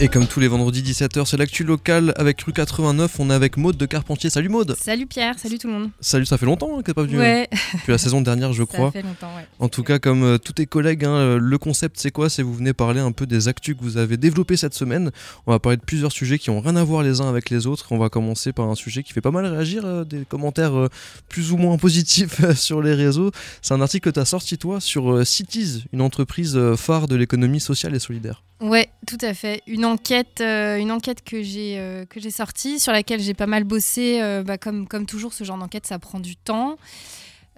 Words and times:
Et 0.00 0.08
comme 0.08 0.26
tous 0.26 0.40
les 0.40 0.48
vendredis 0.48 0.82
17h, 0.82 1.26
c'est 1.26 1.36
l'actu 1.36 1.62
local 1.62 2.12
avec 2.16 2.42
rue 2.42 2.52
89. 2.52 3.20
On 3.20 3.30
est 3.30 3.34
avec 3.34 3.56
Maude 3.56 3.76
de 3.76 3.86
Carpentier. 3.86 4.30
Salut 4.30 4.48
Maude 4.48 4.74
Salut 4.76 5.06
Pierre, 5.06 5.38
salut 5.38 5.58
tout 5.58 5.68
le 5.68 5.74
monde. 5.74 5.90
Salut, 6.00 6.26
ça 6.26 6.38
fait 6.38 6.46
longtemps 6.46 6.70
hein, 6.74 6.78
que 6.78 6.86
t'es 6.86 6.94
pas 6.94 7.04
venu. 7.04 7.18
Ouais, 7.18 7.48
Depuis 7.74 7.92
la 7.92 7.98
saison 7.98 8.20
dernière, 8.20 8.52
je 8.52 8.62
ça 8.64 8.66
crois. 8.66 8.90
fait 8.90 9.02
longtemps, 9.02 9.28
ouais. 9.36 9.46
En 9.60 9.68
tout 9.68 9.84
cas, 9.84 10.00
comme 10.00 10.24
euh, 10.24 10.38
tous 10.38 10.54
tes 10.54 10.66
collègues, 10.66 11.04
hein, 11.04 11.12
euh, 11.14 11.38
le 11.38 11.56
concept 11.56 12.00
c'est 12.00 12.10
quoi? 12.10 12.28
C'est 12.28 12.42
vous 12.42 12.52
venez 12.52 12.72
parler 12.72 12.98
un 12.98 13.12
peu 13.12 13.26
des 13.26 13.46
actus 13.46 13.76
que 13.76 13.82
vous 13.82 13.96
avez 13.96 14.16
développés 14.16 14.56
cette 14.56 14.74
semaine. 14.74 15.12
On 15.46 15.52
va 15.52 15.60
parler 15.60 15.76
de 15.76 15.84
plusieurs 15.84 16.10
sujets 16.10 16.40
qui 16.40 16.50
ont 16.50 16.60
rien 16.60 16.74
à 16.74 16.82
voir 16.82 17.04
les 17.04 17.20
uns 17.20 17.28
avec 17.28 17.48
les 17.48 17.68
autres. 17.68 17.86
On 17.92 17.98
va 17.98 18.08
commencer 18.08 18.52
par 18.52 18.68
un 18.68 18.74
sujet 18.74 19.04
qui 19.04 19.12
fait 19.12 19.20
pas 19.20 19.30
mal 19.30 19.46
réagir, 19.46 19.84
euh, 19.84 20.02
des 20.04 20.24
commentaires 20.24 20.76
euh, 20.76 20.88
plus 21.28 21.52
ou 21.52 21.58
moins 21.58 21.76
positifs 21.78 22.52
sur 22.56 22.82
les 22.82 22.94
réseaux. 22.94 23.30
C'est 23.60 23.74
un 23.74 23.80
article 23.80 24.10
que 24.10 24.14
tu 24.14 24.20
as 24.20 24.24
sorti 24.24 24.58
toi 24.58 24.80
sur 24.80 25.24
Cities, 25.24 25.84
une 25.92 26.00
entreprise 26.00 26.58
phare 26.76 27.06
de 27.06 27.14
l'économie 27.14 27.60
sociale 27.60 27.94
et 27.94 28.00
solidaire. 28.00 28.42
Ouais, 28.62 28.88
tout 29.08 29.18
à 29.22 29.34
fait. 29.34 29.60
Une 29.66 29.84
enquête, 29.84 30.40
euh, 30.40 30.76
une 30.76 30.92
enquête 30.92 31.24
que 31.24 31.42
j'ai 31.42 31.80
euh, 31.80 32.06
que 32.06 32.20
j'ai 32.20 32.30
sortie, 32.30 32.78
sur 32.78 32.92
laquelle 32.92 33.20
j'ai 33.20 33.34
pas 33.34 33.48
mal 33.48 33.64
bossé. 33.64 34.20
euh, 34.22 34.44
bah, 34.44 34.56
comme 34.56 34.86
toujours, 35.04 35.32
ce 35.32 35.42
genre 35.42 35.58
d'enquête, 35.58 35.84
ça 35.84 35.98
prend 35.98 36.20
du 36.20 36.36
temps. 36.36 36.76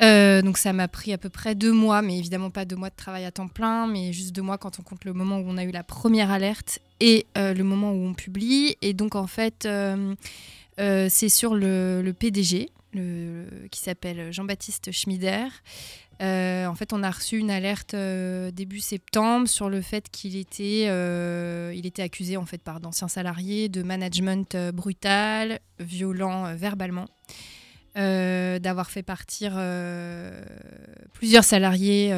Donc 0.00 0.56
ça 0.56 0.72
m'a 0.72 0.88
pris 0.88 1.12
à 1.12 1.18
peu 1.18 1.28
près 1.28 1.54
deux 1.54 1.72
mois, 1.72 2.00
mais 2.00 2.18
évidemment 2.18 2.50
pas 2.50 2.64
deux 2.64 2.74
mois 2.74 2.88
de 2.88 2.96
travail 2.96 3.26
à 3.26 3.30
temps 3.30 3.48
plein, 3.48 3.86
mais 3.86 4.12
juste 4.12 4.34
deux 4.34 4.42
mois 4.42 4.56
quand 4.56 4.80
on 4.80 4.82
compte 4.82 5.04
le 5.04 5.12
moment 5.12 5.38
où 5.38 5.44
on 5.46 5.56
a 5.58 5.62
eu 5.64 5.70
la 5.70 5.84
première 5.84 6.30
alerte 6.30 6.80
et 7.00 7.26
le 7.36 7.62
moment 7.62 7.92
où 7.92 8.06
on 8.06 8.14
publie. 8.14 8.76
Et 8.82 8.92
donc 8.94 9.14
en 9.14 9.28
fait, 9.28 9.68
c'est 10.78 11.28
sur 11.28 11.54
le, 11.54 12.12
PDG, 12.18 12.70
qui 13.70 13.80
s'appelle 13.80 14.32
Jean-Baptiste 14.32 14.90
Schmider. 14.90 15.46
Euh, 16.22 16.66
en 16.66 16.74
fait, 16.74 16.92
on 16.92 17.02
a 17.02 17.10
reçu 17.10 17.38
une 17.38 17.50
alerte 17.50 17.94
euh, 17.94 18.50
début 18.50 18.80
septembre 18.80 19.48
sur 19.48 19.68
le 19.68 19.80
fait 19.80 20.08
qu'il 20.10 20.36
était, 20.36 20.86
euh, 20.88 21.72
il 21.74 21.86
était 21.86 22.02
accusé 22.02 22.36
en 22.36 22.46
fait 22.46 22.62
par 22.62 22.80
d'anciens 22.80 23.08
salariés 23.08 23.68
de 23.68 23.82
management 23.82 24.56
brutal, 24.72 25.60
violent 25.80 26.54
verbalement, 26.54 27.06
d'avoir 27.96 28.90
fait 28.90 29.02
partir 29.02 29.52
plusieurs 31.12 31.44
salariés 31.44 32.12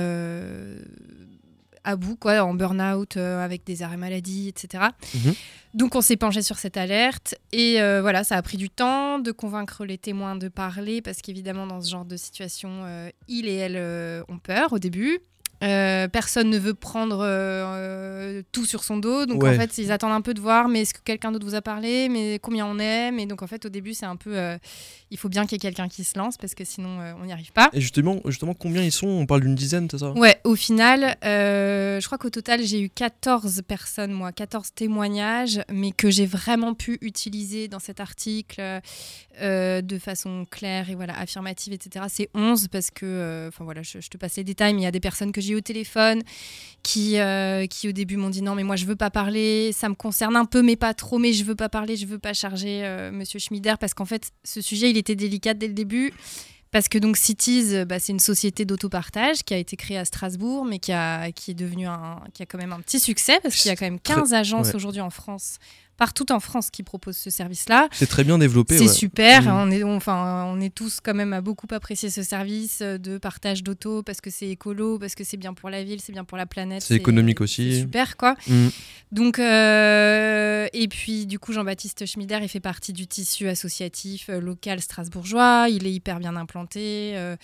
à 1.86 1.96
bout, 1.96 2.16
quoi, 2.16 2.42
en 2.42 2.52
burn-out, 2.52 3.16
euh, 3.16 3.42
avec 3.42 3.64
des 3.64 3.82
arrêts 3.82 3.96
maladie, 3.96 4.48
etc. 4.48 4.84
Mhm. 5.14 5.34
Donc 5.76 5.94
on 5.94 6.00
s'est 6.00 6.16
penché 6.16 6.40
sur 6.40 6.56
cette 6.56 6.78
alerte 6.78 7.34
et 7.52 7.82
euh, 7.82 8.00
voilà, 8.00 8.24
ça 8.24 8.36
a 8.36 8.42
pris 8.42 8.56
du 8.56 8.70
temps 8.70 9.18
de 9.18 9.30
convaincre 9.30 9.84
les 9.84 9.98
témoins 9.98 10.34
de 10.34 10.48
parler 10.48 11.02
parce 11.02 11.20
qu'évidemment 11.20 11.66
dans 11.66 11.82
ce 11.82 11.90
genre 11.90 12.06
de 12.06 12.16
situation, 12.16 12.84
euh, 12.84 13.10
ils 13.28 13.46
et 13.46 13.56
elles 13.56 13.76
euh, 13.76 14.22
ont 14.28 14.38
peur 14.38 14.72
au 14.72 14.78
début. 14.78 15.20
Euh, 15.64 16.06
personne 16.08 16.50
ne 16.50 16.58
veut 16.58 16.74
prendre 16.74 17.20
euh, 17.22 18.42
tout 18.52 18.66
sur 18.66 18.84
son 18.84 18.98
dos, 18.98 19.24
donc 19.26 19.42
Ouais. 19.42 19.54
en 19.56 19.60
fait 19.60 19.78
ils 19.78 19.90
attendent 19.92 20.12
un 20.12 20.20
peu 20.20 20.34
de 20.34 20.40
voir, 20.40 20.68
mais 20.68 20.82
est-ce 20.82 20.92
que 20.94 21.00
quelqu'un 21.02 21.32
d'autre 21.32 21.46
vous 21.46 21.54
a 21.54 21.62
parlé, 21.62 22.08
mais 22.08 22.38
combien 22.42 22.66
on 22.66 22.78
est, 22.78 23.10
mais 23.10 23.26
donc 23.26 23.42
en 23.42 23.46
fait 23.46 23.64
au 23.64 23.68
début 23.68 23.94
c'est 23.94 24.06
un 24.06 24.16
peu, 24.16 24.36
euh, 24.36 24.58
il 25.10 25.16
faut 25.18 25.28
bien 25.28 25.44
qu'il 25.44 25.52
y 25.52 25.56
ait 25.56 25.58
quelqu'un 25.60 25.88
qui 25.88 26.04
se 26.04 26.18
lance 26.18 26.36
parce 26.36 26.54
que 26.54 26.64
sinon 26.64 27.00
euh, 27.00 27.12
on 27.22 27.26
n'y 27.26 27.32
arrive 27.32 27.52
pas. 27.52 27.70
Et 27.72 27.80
justement, 27.80 28.20
justement, 28.26 28.54
combien 28.54 28.82
ils 28.82 28.92
sont? 28.92 29.06
On 29.08 29.24
parle 29.26 29.40
d'une 29.42 29.54
dizaine, 29.54 29.88
c'est 29.90 29.98
ça? 29.98 30.12
Ouais, 30.12 30.38
au 30.44 30.56
final, 30.56 31.16
euh, 31.24 32.00
je 32.00 32.06
crois 32.06 32.18
qu'au 32.18 32.30
total, 32.30 32.62
j'ai 32.62 32.80
eu 32.82 32.90
14 32.90 33.62
personnes, 33.66 34.12
moi, 34.12 34.32
14 34.32 34.72
témoignages, 34.74 35.60
mais 35.72 35.92
que 35.92 36.10
j'ai 36.10 36.26
vraiment 36.26 36.74
pu 36.74 36.98
utiliser 37.00 37.68
dans 37.68 37.78
cet 37.78 38.00
article 38.00 38.60
euh, 39.40 39.80
de 39.82 39.98
façon 39.98 40.44
claire 40.50 40.90
et 40.90 40.94
voilà, 40.94 41.18
affirmative, 41.18 41.72
etc. 41.72 42.06
C'est 42.08 42.28
11 42.34 42.68
parce 42.68 42.90
que, 42.90 43.06
euh, 43.06 43.48
enfin 43.48 43.64
voilà, 43.64 43.82
je, 43.82 44.00
je 44.00 44.08
te 44.08 44.16
passe 44.16 44.36
les 44.36 44.44
détails, 44.44 44.74
mais 44.74 44.80
il 44.80 44.84
y 44.84 44.88
a 44.88 44.90
des 44.90 45.00
personnes 45.00 45.32
que 45.32 45.40
j'ai 45.46 45.54
eu 45.54 45.56
au 45.56 45.60
téléphone 45.60 46.22
qui, 46.82 47.18
euh, 47.18 47.66
qui 47.66 47.88
au 47.88 47.92
début 47.92 48.16
m'ont 48.16 48.30
dit 48.30 48.42
non, 48.42 48.54
mais 48.54 48.62
moi 48.62 48.76
je 48.76 48.86
veux 48.86 48.94
pas 48.94 49.10
parler, 49.10 49.72
ça 49.72 49.88
me 49.88 49.94
concerne 49.94 50.36
un 50.36 50.44
peu, 50.44 50.62
mais 50.62 50.76
pas 50.76 50.94
trop, 50.94 51.18
mais 51.18 51.32
je 51.32 51.44
veux 51.44 51.56
pas 51.56 51.68
parler, 51.68 51.96
je 51.96 52.06
veux 52.06 52.18
pas 52.18 52.32
charger 52.32 52.82
euh, 52.84 53.10
Monsieur 53.10 53.40
Schmider 53.40 53.74
parce 53.80 53.92
qu'en 53.92 54.04
fait, 54.04 54.30
ce 54.44 54.60
sujet, 54.60 54.90
il 54.90 54.96
était 54.96 55.16
délicat 55.16 55.54
dès 55.54 55.66
le 55.66 55.74
début. 55.74 56.12
Parce 56.72 56.88
que 56.88 56.98
donc 56.98 57.16
Cities, 57.16 57.74
euh, 57.74 57.84
bah, 57.84 57.98
c'est 57.98 58.12
une 58.12 58.20
société 58.20 58.64
d'autopartage 58.64 59.44
qui 59.44 59.54
a 59.54 59.56
été 59.56 59.76
créée 59.76 59.98
à 59.98 60.04
Strasbourg, 60.04 60.64
mais 60.64 60.78
qui, 60.78 60.92
a, 60.92 61.32
qui 61.32 61.52
est 61.52 61.54
devenue 61.54 61.86
un, 61.86 62.20
qui 62.34 62.42
a 62.42 62.46
quand 62.46 62.58
même 62.58 62.72
un 62.72 62.80
petit 62.80 63.00
succès 63.00 63.38
parce 63.42 63.56
qu'il 63.56 63.68
y 63.68 63.72
a 63.72 63.76
quand 63.76 63.86
même 63.86 64.00
15 64.00 64.34
agences 64.34 64.68
ouais. 64.68 64.76
aujourd'hui 64.76 65.00
en 65.00 65.10
France, 65.10 65.58
partout 65.96 66.30
en 66.32 66.40
France, 66.40 66.70
qui 66.70 66.82
proposent 66.82 67.16
ce 67.16 67.30
service-là. 67.30 67.88
C'est 67.92 68.06
très 68.06 68.24
bien 68.24 68.38
développé. 68.38 68.76
C'est 68.76 68.86
ouais. 68.88 68.92
super. 68.92 69.42
Mhm. 69.42 69.48
On 69.50 69.70
est, 69.70 69.84
on- 69.84 69.96
enfin, 69.96 70.44
on 70.46 70.60
est 70.60 70.74
tous 70.74 71.00
quand 71.02 71.14
même 71.14 71.32
à 71.32 71.40
beaucoup 71.40 71.66
apprécier 71.70 72.10
ce 72.10 72.22
service 72.22 72.78
euh, 72.82 72.98
de 72.98 73.18
partage 73.18 73.62
d'auto 73.62 74.02
parce 74.02 74.20
que 74.20 74.30
c'est 74.30 74.48
écolo, 74.48 74.98
parce 74.98 75.14
que 75.14 75.24
c'est 75.24 75.36
bien 75.36 75.54
pour 75.54 75.70
la 75.70 75.82
ville, 75.84 76.00
c'est 76.00 76.12
bien 76.12 76.24
pour 76.24 76.36
la 76.38 76.46
planète. 76.46 76.82
C'est 76.82 76.94
économique 76.96 77.40
aussi. 77.40 77.80
Super, 77.80 78.16
quoi. 78.16 78.36
Mhm. 78.46 78.70
Donc, 79.12 79.38
euh, 79.38 80.66
et 80.72 80.88
puis 80.88 81.26
du 81.26 81.38
coup, 81.38 81.52
Jean-Baptiste 81.52 82.06
Schmider, 82.06 82.38
il 82.42 82.48
fait 82.48 82.60
partie 82.60 82.92
du 82.92 83.06
tissu 83.06 83.48
associatif 83.48 84.28
euh, 84.28 84.40
local 84.40 84.80
strasbourgeois. 84.80 85.68
Il 85.70 85.86
est 85.86 85.92
hyper 85.92 86.18
bien 86.18 86.36
implanté. 86.36 87.12
euh, 87.16 87.36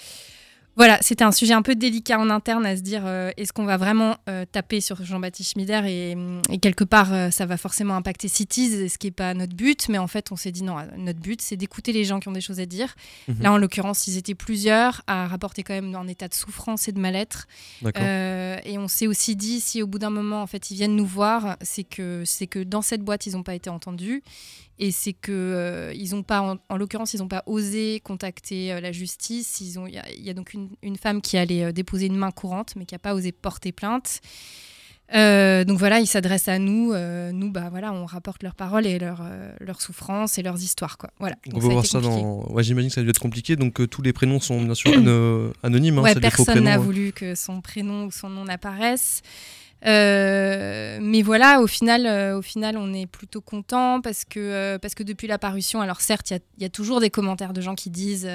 voilà, 0.77 0.99
c'était 1.03 1.25
un 1.25 1.33
sujet 1.33 1.53
un 1.53 1.63
peu 1.63 1.75
délicat 1.75 2.19
en 2.19 2.31
interne 2.31 2.65
à 2.65 2.77
se 2.77 2.83
dire 2.83 3.03
euh, 3.05 3.31
est-ce 3.37 3.53
qu'on 3.53 3.65
va 3.65 3.77
vraiment 3.77 4.17
euh, 4.29 4.45
taper 4.51 4.81
sur 4.81 5.05
Jean-Baptiste 5.05 5.53
Schmider 5.53 5.83
et, 5.87 6.17
et 6.51 6.59
quelque 6.59 6.85
part 6.85 7.13
euh, 7.13 7.31
ça 7.31 7.45
va 7.45 7.57
forcément 7.57 7.95
impacter 7.95 8.29
Cities, 8.29 8.89
ce 8.89 8.97
qui 8.97 9.09
n'est 9.09 9.13
pas 9.13 9.35
notre 9.35 9.55
but, 9.55 9.89
mais 9.89 9.99
en 9.99 10.07
fait 10.07 10.33
on 10.33 10.37
s'est 10.37 10.53
dit 10.53 10.63
non, 10.63 10.77
notre 10.97 11.21
but 11.21 11.43
c'est 11.43 11.57
d'écouter 11.57 11.93
les 11.93 12.05
gens 12.05 12.21
qui 12.21 12.29
ont 12.29 12.33
des 12.33 12.41
choses 12.41 12.61
à 12.61 12.67
dire. 12.67 12.95
Mhm. 13.29 13.43
Là 13.43 13.53
en 13.53 13.59
l'occurrence 13.59 14.07
ils 14.07 14.17
étaient 14.17 14.35
plusieurs 14.35 15.03
à 15.07 15.27
rapporter 15.27 15.63
quand 15.63 15.75
même 15.75 15.95
en 15.95 16.07
état 16.07 16.29
de 16.29 16.35
souffrance 16.35 16.89
et 16.89 16.93
de 16.93 17.01
mal-être. 17.01 17.47
Et 18.65 18.79
on 18.79 18.89
s'est 18.89 19.07
aussi 19.07 19.37
dit, 19.37 19.61
si 19.61 19.83
au 19.83 19.87
bout 19.87 19.99
d'un 19.99 20.11
moment, 20.11 20.43
en 20.43 20.47
fait, 20.47 20.71
ils 20.71 20.75
viennent 20.75 20.97
nous 20.97 21.07
voir, 21.07 21.57
c'est 21.63 21.85
que, 21.85 22.23
c'est 22.25 22.47
que 22.47 22.61
dans 22.61 22.83
cette 22.83 23.03
boîte, 23.03 23.27
ils 23.27 23.33
n'ont 23.33 23.43
pas 23.43 23.55
été 23.55 23.71
entendus. 23.71 24.23
Et 24.79 24.91
c'est 24.91 25.13
que, 25.13 25.31
euh, 25.33 25.93
ils 25.95 26.15
ont 26.15 26.23
pas, 26.23 26.41
en, 26.41 26.57
en 26.69 26.77
l'occurrence, 26.77 27.15
ils 27.15 27.19
n'ont 27.21 27.29
pas 27.29 27.43
osé 27.47 28.01
contacter 28.01 28.73
euh, 28.73 28.81
la 28.81 28.91
justice. 28.91 29.61
Il 29.61 29.69
y, 29.93 29.99
a- 29.99 30.11
il 30.13 30.25
y 30.25 30.31
a 30.31 30.35
donc 30.35 30.55
une, 30.55 30.71
une 30.83 30.97
femme 30.97 31.21
qui 31.21 31.37
allait 31.37 31.65
euh, 31.65 31.73
déposer 31.73 32.07
une 32.07 32.17
main 32.17 32.31
courante, 32.31 32.75
mais 32.77 32.85
qui 32.87 32.95
n'a 32.95 32.99
pas 32.99 33.15
osé 33.15 33.31
porter 33.33 33.71
plainte. 33.71 34.21
Euh, 35.15 35.65
donc 35.65 35.79
voilà, 35.79 36.01
ils 36.01 36.07
s'adressent 36.07 36.49
à 36.49 36.59
nous. 36.59 36.95
nous, 37.33 37.51
bah 37.51 37.69
voilà, 37.71 37.93
on 37.93 38.07
rapporte 38.07 38.43
leurs 38.43 38.55
paroles 38.55 38.87
et 38.87 38.99
leurs 38.99 39.23
leurs 39.61 39.83
souffrances 39.83 40.39
et 40.39 40.43
leurs 40.43 40.63
histoires, 40.63 40.97
quoi. 40.97 41.11
Voilà. 41.21 41.37
Donc, 41.47 41.63
on 41.63 41.67
va 41.67 41.73
voir 41.75 41.85
ça 41.87 42.01
dans. 42.01 42.47
Ouais, 42.51 42.63
J'imagine 42.63 42.89
que 42.89 42.95
ça 42.95 43.03
a 43.03 43.05
dû 43.05 43.11
être 43.11 43.19
compliqué. 43.21 43.57
Donc 43.57 43.87
tous 43.91 44.01
les 44.01 44.15
prénoms 44.15 44.41
sont 44.41 44.63
bien 44.63 44.75
sûr 44.75 44.91
ano- 44.97 45.53
anonymes. 45.63 45.99
hein, 45.99 46.03
ouais, 46.03 46.15
personne 46.15 46.65
n'a 46.65 46.79
voulu 46.79 47.13
que 47.13 47.35
son 47.35 47.61
prénom 47.61 48.07
ou 48.07 48.11
son 48.11 48.31
nom 48.31 48.47
n'apparaisse. 48.47 49.21
Euh, 49.85 50.99
mais 51.01 51.23
voilà, 51.23 51.61
au 51.61 51.67
final, 51.67 52.07
euh, 52.07 52.39
au 52.39 52.43
final, 52.43 52.77
on 52.77 52.93
est 52.93 53.07
plutôt 53.07 53.41
content 53.41 54.01
parce 54.01 54.25
que 54.25 54.39
euh, 54.41 54.79
parce 54.79 54.95
que 54.95 55.03
depuis 55.03 55.27
la 55.27 55.39
parution, 55.39 55.81
alors 55.81 56.01
certes, 56.01 56.31
il 56.31 56.35
y 56.35 56.37
a- 56.37 56.41
il 56.59 56.63
y, 56.63 56.67
a 56.67 56.69
toujours 56.69 57.01
des 57.01 57.11
commentaires 57.11 57.53
de 57.53 57.61
gens 57.61 57.75
qui 57.75 57.91
disent 57.91 58.29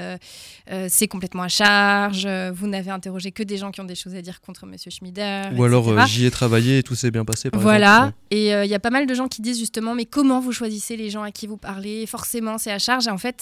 c'est 0.90 1.08
complètement 1.08 1.44
à 1.44 1.48
charge, 1.48 2.28
vous 2.54 2.68
n'avez 2.68 2.92
interrogé 2.92 3.32
que 3.32 3.42
des 3.44 3.56
gens 3.58 3.72
qui 3.72 3.80
ont 3.80 3.86
des 3.86 3.96
choses 3.96 4.16
à 4.16 4.22
dire 4.22 4.42
contre 4.42 4.66
Monsieur 4.66 4.92
Schmider. 4.92 5.44
Ou 5.56 5.64
alors 5.64 5.88
etc. 5.94 6.06
j'y 6.08 6.26
ai 6.26 6.32
travaillé 6.32 6.80
et 6.80 6.84
tout 6.84 6.96
s'est 6.96 7.10
bien 7.12 7.24
passé. 7.24 7.50
Par 7.50 7.62
Voilà, 7.62 7.96
exemple. 7.98 8.14
et 8.32 8.52
il 8.66 8.70
y 8.70 8.76
a 8.76 8.80
pas 8.80 8.90
mal 8.90 9.06
de 9.06 9.14
gens 9.14 9.28
qui 9.30 9.42
disent 9.42 9.60
justement, 9.60 9.96
mais 9.96 10.04
comment 10.06 10.42
vous 10.42 10.52
choisissez 10.52 10.98
les 10.98 11.10
gens 11.10 11.24
à 11.24 11.32
qui 11.32 11.48
vous 11.48 11.56
parlez? 11.58 12.06
Forcément, 12.06 12.58
c'est 12.58 12.72
à 12.72 12.80
charge. 12.80 13.08
Et 13.08 13.12
en 13.12 13.18
fait, 13.18 13.42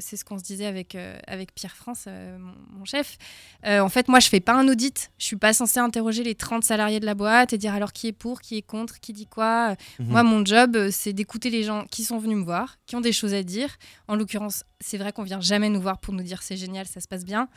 c'est 0.00 0.16
ce 0.16 0.24
qu'on 0.24 0.38
se 0.38 0.44
disait 0.44 0.66
avec, 0.66 0.96
avec 1.26 1.54
Pierre 1.54 1.76
France, 1.76 2.06
mon, 2.06 2.78
mon 2.78 2.84
chef. 2.86 3.18
En 3.66 3.88
fait, 3.90 4.08
moi, 4.08 4.20
je 4.20 4.28
fais 4.28 4.40
pas 4.40 4.54
un 4.54 4.66
audit. 4.68 5.10
Je 5.18 5.26
suis 5.26 5.36
pas 5.36 5.52
censée 5.52 5.80
interroger 5.80 6.24
les 6.24 6.34
30 6.34 6.64
salariés 6.64 7.00
de 7.00 7.06
la 7.06 7.14
boîte 7.14 7.41
et 7.50 7.58
dire 7.58 7.74
alors 7.74 7.92
qui 7.92 8.08
est 8.08 8.12
pour, 8.12 8.40
qui 8.40 8.56
est 8.56 8.62
contre, 8.62 9.00
qui 9.00 9.12
dit 9.12 9.26
quoi. 9.26 9.70
Mhm. 9.98 10.06
Moi, 10.08 10.22
mon 10.22 10.44
job, 10.44 10.76
euh, 10.76 10.88
c'est 10.92 11.12
d'écouter 11.12 11.50
les 11.50 11.62
gens 11.62 11.84
qui 11.90 12.04
sont 12.04 12.18
venus 12.18 12.38
me 12.38 12.44
voir, 12.44 12.78
qui 12.86 12.96
ont 12.96 13.00
des 13.00 13.12
choses 13.12 13.34
à 13.34 13.42
dire. 13.42 13.76
En 14.08 14.14
l'occurrence, 14.14 14.64
c'est 14.80 14.98
vrai 14.98 15.12
qu'on 15.12 15.22
vient 15.22 15.40
jamais 15.40 15.68
nous 15.68 15.80
voir 15.80 15.98
pour 15.98 16.14
nous 16.14 16.22
dire 16.22 16.42
c'est 16.42 16.56
génial, 16.56 16.86
ça 16.86 17.00
se 17.00 17.08
passe 17.08 17.24
bien. 17.24 17.48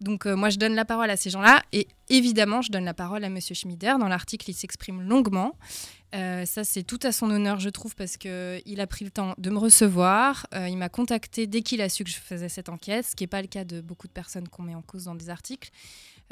Donc, 0.00 0.26
euh, 0.26 0.34
moi, 0.34 0.50
je 0.50 0.58
donne 0.58 0.74
la 0.74 0.84
parole 0.84 1.10
à 1.10 1.16
ces 1.16 1.30
gens-là. 1.30 1.62
Et 1.72 1.88
évidemment, 2.08 2.62
je 2.62 2.70
donne 2.70 2.84
la 2.84 2.94
parole 2.94 3.24
à 3.24 3.28
Monsieur 3.28 3.54
Schmider. 3.54 3.94
Dans 3.98 4.08
l'article, 4.08 4.50
il 4.50 4.54
s'exprime 4.54 5.02
longuement. 5.02 5.54
Euh, 6.14 6.44
ça, 6.44 6.64
c'est 6.64 6.82
tout 6.82 6.98
à 7.02 7.12
son 7.12 7.30
honneur, 7.30 7.60
je 7.60 7.68
trouve, 7.68 7.94
parce 7.94 8.16
qu'il 8.16 8.80
a 8.80 8.86
pris 8.86 9.04
le 9.04 9.10
temps 9.10 9.34
de 9.38 9.50
me 9.50 9.58
recevoir. 9.58 10.46
Euh, 10.54 10.68
il 10.68 10.76
m'a 10.76 10.88
contacté 10.88 11.46
dès 11.46 11.62
qu'il 11.62 11.80
a 11.80 11.88
su 11.88 12.04
que 12.04 12.10
je 12.10 12.16
faisais 12.16 12.48
cette 12.48 12.68
enquête, 12.68 13.06
ce 13.06 13.16
qui 13.16 13.22
n'est 13.22 13.28
pas 13.28 13.42
le 13.42 13.48
cas 13.48 13.64
de 13.64 13.80
beaucoup 13.80 14.08
de 14.08 14.12
personnes 14.12 14.48
qu'on 14.48 14.62
met 14.62 14.74
en 14.74 14.82
cause 14.82 15.04
dans 15.04 15.14
des 15.14 15.30
articles. 15.30 15.70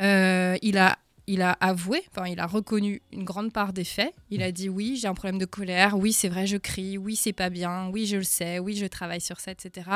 Euh, 0.00 0.56
il 0.62 0.78
a 0.78 0.98
il 1.28 1.42
a 1.42 1.52
avoué, 1.60 2.02
enfin, 2.10 2.26
il 2.26 2.40
a 2.40 2.46
reconnu 2.46 3.02
une 3.12 3.22
grande 3.22 3.52
part 3.52 3.74
des 3.74 3.84
faits. 3.84 4.14
Il 4.30 4.42
a 4.42 4.50
dit 4.50 4.70
oui, 4.70 4.96
j'ai 4.96 5.08
un 5.08 5.14
problème 5.14 5.38
de 5.38 5.44
colère, 5.44 5.96
oui, 5.98 6.14
c'est 6.14 6.30
vrai, 6.30 6.46
je 6.46 6.56
crie, 6.56 6.96
oui, 6.96 7.16
c'est 7.16 7.34
pas 7.34 7.50
bien, 7.50 7.90
oui, 7.92 8.06
je 8.06 8.16
le 8.16 8.22
sais, 8.22 8.58
oui, 8.58 8.74
je 8.74 8.86
travaille 8.86 9.20
sur 9.20 9.38
ça, 9.38 9.52
etc. 9.52 9.90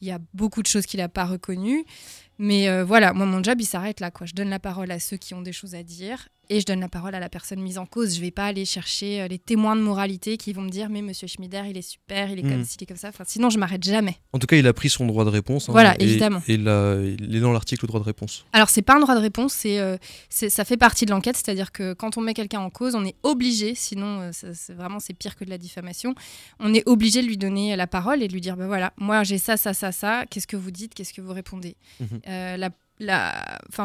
Il 0.00 0.08
y 0.08 0.10
a 0.10 0.18
beaucoup 0.32 0.62
de 0.62 0.66
choses 0.66 0.86
qu'il 0.86 1.00
n'a 1.00 1.10
pas 1.10 1.26
reconnues. 1.26 1.84
Mais 2.38 2.68
euh, 2.68 2.84
voilà, 2.84 3.12
moi, 3.12 3.26
mon 3.26 3.42
job, 3.42 3.60
il 3.60 3.66
s'arrête 3.66 4.00
là. 4.00 4.10
Quoi. 4.10 4.26
Je 4.26 4.34
donne 4.34 4.50
la 4.50 4.58
parole 4.58 4.90
à 4.90 4.98
ceux 4.98 5.16
qui 5.16 5.34
ont 5.34 5.42
des 5.42 5.52
choses 5.52 5.74
à 5.74 5.82
dire 5.82 6.28
et 6.50 6.60
je 6.60 6.66
donne 6.66 6.80
la 6.80 6.90
parole 6.90 7.14
à 7.14 7.20
la 7.20 7.30
personne 7.30 7.58
mise 7.60 7.78
en 7.78 7.86
cause. 7.86 8.16
Je 8.16 8.20
vais 8.20 8.30
pas 8.30 8.44
aller 8.44 8.66
chercher 8.66 9.22
euh, 9.22 9.28
les 9.28 9.38
témoins 9.38 9.76
de 9.76 9.80
moralité 9.80 10.36
qui 10.36 10.52
vont 10.52 10.60
me 10.60 10.68
dire 10.68 10.90
mais 10.90 11.00
Monsieur 11.00 11.26
Schmider, 11.26 11.62
il 11.70 11.78
est 11.78 11.80
super, 11.82 12.28
il 12.30 12.38
est 12.40 12.42
comme 12.42 12.60
Mm. 12.60 12.64
ci, 12.64 12.76
il 12.78 12.82
est 12.82 12.86
comme 12.86 12.98
ça. 12.98 13.08
Enfin, 13.08 13.24
sinon, 13.26 13.48
je 13.48 13.58
m'arrête 13.58 13.82
jamais. 13.82 14.16
En 14.34 14.38
tout 14.38 14.46
cas, 14.46 14.56
il 14.56 14.66
a 14.66 14.74
pris 14.74 14.90
son 14.90 15.06
droit 15.06 15.24
de 15.24 15.30
réponse. 15.30 15.70
hein, 15.70 15.72
Voilà, 15.72 15.94
et- 15.98 16.04
évidemment. 16.04 16.42
Et 16.46 16.58
là, 16.58 17.00
il 17.02 17.34
est 17.34 17.40
dans 17.40 17.52
l'article 17.52 17.86
droit 17.86 17.98
de 18.00 18.04
réponse. 18.04 18.44
Alors, 18.52 18.68
c'est 18.68 18.82
pas 18.82 18.96
un 18.96 19.00
droit 19.00 19.14
de 19.14 19.20
réponse, 19.20 19.54
c'est, 19.54 19.78
euh, 19.78 19.96
c'est- 20.28 20.50
ça 20.50 20.66
fait 20.66 20.76
partie 20.76 21.06
de 21.06 21.12
l'enquête, 21.12 21.36
c'est-à-dire 21.36 21.72
que 21.72 21.94
quand 21.94 22.18
on 22.18 22.20
met 22.20 22.34
quelqu'un 22.34 22.60
en 22.60 22.68
cause, 22.68 22.94
on 22.94 23.06
est 23.06 23.16
obligé, 23.22 23.74
sinon 23.74 24.20
euh, 24.20 24.30
c'est 24.32 24.74
vraiment 24.74 25.00
c'est 25.00 25.14
pire 25.14 25.36
que 25.36 25.44
de 25.46 25.50
la 25.50 25.56
diffamation, 25.56 26.14
on 26.60 26.74
est 26.74 26.86
obligé 26.86 27.22
de 27.22 27.26
lui 27.26 27.38
donner 27.38 27.74
la 27.74 27.86
parole 27.86 28.22
et 28.22 28.28
de 28.28 28.34
lui 28.34 28.42
dire 28.42 28.58
bah 28.58 28.66
voilà, 28.66 28.92
moi 28.98 29.22
j'ai 29.22 29.38
ça, 29.38 29.56
ça, 29.56 29.72
ça, 29.72 29.92
ça, 29.92 30.24
qu'est-ce 30.28 30.46
que 30.46 30.58
vous 30.58 30.70
dites, 30.72 30.92
qu'est-ce 30.92 31.14
que 31.14 31.22
vous 31.22 31.32
répondez 31.32 31.76
Mhm. 32.00 32.20
Euh, 32.26 32.56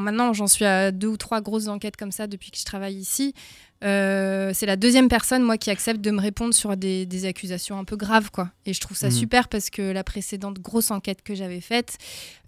maintenant, 0.01 0.33
j'en 0.33 0.47
suis 0.47 0.65
à 0.65 0.91
deux 0.91 1.07
ou 1.07 1.17
trois 1.17 1.41
grosses 1.41 1.67
enquêtes 1.67 1.97
comme 1.97 2.11
ça 2.11 2.27
depuis 2.27 2.51
que 2.51 2.57
je 2.57 2.65
travaille 2.65 2.95
ici. 2.95 3.33
Euh, 3.83 4.51
c'est 4.53 4.65
la 4.65 4.75
deuxième 4.75 5.07
personne, 5.07 5.41
moi, 5.41 5.57
qui 5.57 5.69
accepte 5.69 6.01
de 6.01 6.11
me 6.11 6.19
répondre 6.19 6.53
sur 6.53 6.75
des, 6.75 7.05
des 7.05 7.25
accusations 7.25 7.79
un 7.79 7.85
peu 7.85 7.95
graves, 7.95 8.29
quoi. 8.29 8.49
Et 8.65 8.73
je 8.73 8.79
trouve 8.81 8.97
ça 8.97 9.07
Mhm. 9.07 9.13
super 9.13 9.47
parce 9.47 9.69
que 9.69 9.81
la 9.81 10.03
précédente 10.03 10.59
grosse 10.59 10.91
enquête 10.91 11.21
que 11.23 11.33
j'avais 11.33 11.61
faite, 11.61 11.97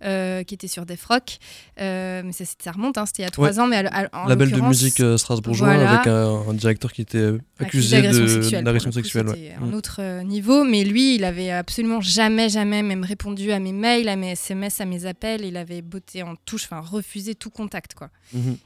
euh, 0.04 0.44
qui 0.44 0.54
était 0.56 0.68
sur 0.68 0.86
Defrock, 0.86 1.38
euh, 1.80 2.22
mais 2.26 2.34
ça, 2.34 2.44
ça 2.62 2.72
remonte, 2.72 2.98
hein, 2.98 3.06
c'était 3.06 3.22
il 3.24 3.26
y 3.26 3.28
a 3.28 3.32
trois 3.32 3.60
ans, 3.62 3.68
mais 3.68 3.78
à- 3.78 4.08
à- 4.12 4.24
en 4.24 4.28
Label 4.28 4.52
de 4.52 4.60
musique 4.62 5.02
strasbourgeois 5.18 5.74
voilà. 5.76 5.92
avec 5.92 6.08
un, 6.08 6.50
un 6.50 6.54
directeur 6.54 6.92
qui 6.92 7.02
était 7.04 7.32
accusé 7.60 8.02
d'agression 8.02 8.92
sexuelle. 8.92 9.28
ouais. 9.30 9.36
C'était 9.36 9.54
un 9.62 9.68
Mm. 9.68 9.74
autre 9.74 10.24
niveau, 10.24 10.64
mais 10.66 10.84
lui, 10.84 11.16
il 11.16 11.24
avait 11.24 11.52
absolument 11.52 12.02
jamais, 12.02 12.50
jamais 12.50 12.84
même 12.84 13.04
répondu 13.06 13.52
à 13.54 13.60
mes 13.60 13.72
mails, 13.74 14.10
à 14.10 14.16
mes 14.18 14.32
SMS, 14.32 14.82
à 14.82 14.86
mes 14.86 15.06
appels. 15.06 15.46
Il 15.46 15.56
avait 15.56 15.82
botté 15.82 16.24
en 16.24 16.36
touche, 16.46 16.64
enfin 16.66 16.82
refusé 16.82 17.36
tout 17.36 17.50
contact, 17.52 17.94
quoi. 17.94 18.10
Mhm. 18.34 18.58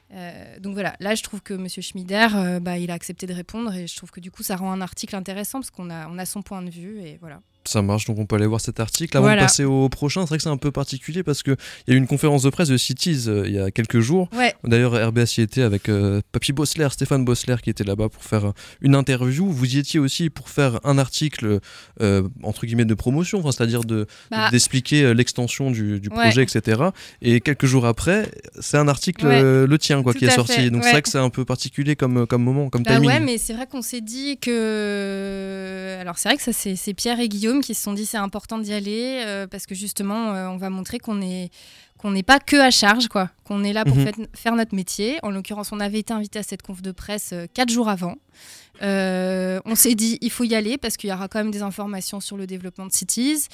Donc 0.62 0.74
voilà, 0.74 0.96
là 1.00 1.14
je 1.16 1.22
trouve 1.24 1.42
que 1.42 1.54
Monsieur 1.54 1.82
Schmider, 1.82 2.28
bah, 2.60 2.78
il 2.78 2.92
a 2.92 2.94
accepté 2.94 3.26
de 3.28 3.34
répondre 3.34 3.74
et 3.74 3.88
je 3.88 3.96
trouve 3.96 4.12
que 4.12 4.20
du 4.20 4.32
coup 4.32 4.44
ça 4.44 4.56
rend 4.56 4.72
un 4.72 4.82
article 4.82 5.16
intéressant 5.16 5.60
parce 5.60 5.72
qu'on 5.72 5.90
a, 5.90 6.08
on 6.08 6.18
a 6.18 6.26
son 6.26 6.42
point 6.42 6.62
de 6.62 6.70
vue 6.70 7.02
et 7.02 7.18
voilà. 7.20 7.42
Ça 7.68 7.82
marche, 7.82 8.06
donc 8.06 8.20
on 8.20 8.26
peut 8.26 8.36
aller 8.36 8.46
voir 8.46 8.62
cet 8.62 8.80
article. 8.80 9.18
Avant 9.18 9.26
Voilà. 9.28 9.42
de 9.42 9.46
passer 9.48 9.64
au 9.64 9.90
prochain, 9.90 10.22
c'est 10.22 10.30
vrai 10.30 10.38
que 10.38 10.44
c'est 10.44 10.50
un 10.50 10.58
peu 10.58 10.72
particulier 10.72 11.24
parce 11.24 11.42
qu'il 11.44 11.56
y 11.88 11.92
a 11.92 11.96
eu 11.96 11.98
une 11.98 12.08
conférence 12.08 12.44
de 12.44 12.50
presse 12.50 12.70
de 12.70 12.78
Cities 12.78 13.24
euh, 13.28 13.44
il 13.48 13.54
y 13.54 13.60
a 13.60 13.72
quelques 13.72 14.00
jours. 14.00 14.30
Ouais, 14.36 14.54
D'ailleurs, 14.64 14.94
RBS 14.94 15.38
y 15.38 15.42
était 15.42 15.62
avec 15.64 15.90
euh, 15.90 16.22
Papy 16.32 16.54
Bossler, 16.54 16.88
Stéphane 16.92 17.26
Bossler 17.26 17.56
qui 17.64 17.70
était 17.70 17.84
là-bas 17.84 18.10
pour 18.10 18.24
faire 18.24 18.46
euh, 18.46 18.52
une 18.82 18.96
interview. 18.96 19.50
Vous 19.50 19.76
y 19.76 19.80
étiez 19.80 20.00
aussi 20.00 20.30
pour 20.30 20.50
faire 20.50 20.80
un 20.84 20.98
article, 20.98 21.60
euh, 22.02 22.28
entre 22.44 22.66
guillemets, 22.66 22.86
de 22.86 22.94
promotion, 22.94 23.42
c'est-à-dire 23.52 23.84
de, 23.84 24.06
bah, 24.32 24.50
d'expliquer 24.52 25.14
l'extension 25.14 25.72
du, 25.72 26.00
du 26.00 26.10
Ouais. 26.10 26.16
projet, 26.30 26.44
etc. 26.44 26.82
Et 27.22 27.42
quelques 27.42 27.66
jours 27.66 27.86
après, 27.86 28.30
c'est 28.60 28.78
un 28.78 28.88
article, 28.88 29.26
Ouais. 29.26 29.42
le 29.66 29.78
tien, 29.80 30.04
quoi, 30.04 30.14
Tout 30.14 30.20
qui 30.20 30.26
est 30.26 30.30
sorti. 30.30 30.54
fait, 30.54 30.70
Donc 30.70 30.84
c'est 30.84 30.92
vrai 30.92 31.02
que 31.02 31.10
c'est 31.10 31.18
un 31.18 31.30
peu 31.30 31.46
particulier 31.46 31.96
comme, 31.96 32.28
comme 32.28 32.44
moment, 32.44 32.70
comme 32.70 32.84
Bah 32.84 32.94
timing. 32.96 33.08
ouais, 33.10 33.20
mais 33.20 33.38
c'est 33.38 33.54
vrai 33.54 33.66
qu'on 33.68 33.82
s'est 33.82 34.02
dit 34.02 34.38
que. 34.38 35.98
Alors 36.00 36.18
c'est 36.18 36.30
vrai 36.30 36.38
que 36.38 36.44
ça, 36.44 36.54
c'est 36.54 36.76
c'est 36.76 36.94
Pierre 36.94 37.20
et 37.20 37.28
Guillaume 37.30 37.55
qui 37.62 37.74
se 37.74 37.84
sont 37.84 37.94
dit 37.94 38.06
c'est 38.06 38.18
important 38.18 38.58
d'y 38.58 38.74
aller 38.74 39.24
euh, 39.26 39.48
parce 39.48 39.66
que 39.66 39.76
justement, 39.76 40.34
euh, 40.34 40.48
on 40.48 40.58
va 40.58 40.70
montrer 40.70 41.00
qu'on 41.00 41.22
est 41.22 41.50
qu'on 42.06 42.12
n'est 42.12 42.22
pas 42.22 42.40
que 42.40 42.56
à 42.58 42.70
charge, 42.70 43.08
quoi. 43.08 43.32
Qu'on 43.46 43.64
est 43.64 43.74
là 43.74 43.84
pour 43.84 43.96
Mhm. 43.96 44.12
faire 44.36 44.56
notre 44.56 44.76
métier. 44.76 45.18
En 45.24 45.32
l'occurrence, 45.32 45.72
on 45.72 45.80
avait 45.80 45.98
été 46.00 46.14
invité 46.14 46.38
à 46.38 46.44
cette 46.44 46.62
conf 46.62 46.84
de 46.84 46.92
presse 46.92 47.32
euh, 47.34 47.48
quatre 47.52 47.72
jours 47.72 47.90
avant. 47.90 48.16
Euh, 48.82 49.62
on 49.64 49.74
s'est 49.76 49.96
dit 49.96 50.18
il 50.20 50.30
faut 50.30 50.44
y 50.44 50.54
aller 50.54 50.78
parce 50.78 50.98
qu'il 50.98 51.10
y 51.10 51.14
aura 51.14 51.30
quand 51.30 51.40
même 51.40 51.52
des 51.52 51.62
informations 51.62 52.20
sur 52.20 52.36
le 52.36 52.46
développement 52.46 52.86
de 52.86 52.92
Cities, 52.92 53.48